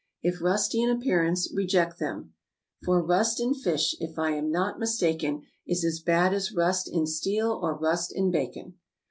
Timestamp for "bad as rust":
5.99-6.89